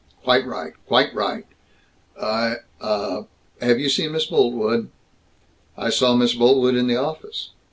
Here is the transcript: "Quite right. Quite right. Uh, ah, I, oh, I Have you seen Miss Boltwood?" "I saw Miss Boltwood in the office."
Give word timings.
"Quite 0.23 0.47
right. 0.47 0.73
Quite 0.87 1.13
right. 1.13 1.45
Uh, 2.19 2.25
ah, 2.25 2.49
I, 2.49 2.55
oh, 2.81 3.27
I 3.61 3.65
Have 3.65 3.79
you 3.79 3.87
seen 3.87 4.13
Miss 4.13 4.25
Boltwood?" 4.25 4.89
"I 5.77 5.91
saw 5.91 6.15
Miss 6.15 6.33
Boltwood 6.33 6.73
in 6.73 6.87
the 6.87 6.95
office." 6.97 7.51